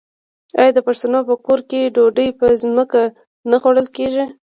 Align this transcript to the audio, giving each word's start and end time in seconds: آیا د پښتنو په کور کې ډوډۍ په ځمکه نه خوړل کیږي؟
آیا 0.59 0.71
د 0.75 0.79
پښتنو 0.87 1.19
په 1.29 1.35
کور 1.45 1.59
کې 1.69 1.91
ډوډۍ 1.95 2.27
په 2.39 2.45
ځمکه 2.61 3.01
نه 3.49 3.57
خوړل 3.61 3.87
کیږي؟ 3.97 4.25